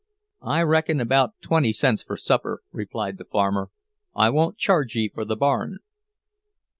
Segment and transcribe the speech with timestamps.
[0.41, 3.69] "I reckon about twenty cents for supper," replied the farmer.
[4.15, 5.77] "I won't charge ye for the barn."